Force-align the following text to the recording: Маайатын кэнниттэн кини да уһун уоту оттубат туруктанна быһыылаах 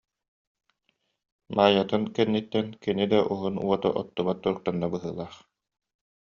Маайатын 1.55 2.03
кэнниттэн 2.15 2.67
кини 2.83 3.05
да 3.11 3.19
уһун 3.31 3.55
уоту 3.65 3.89
оттубат 4.01 4.37
туруктанна 4.43 4.85
быһыылаах 4.93 5.35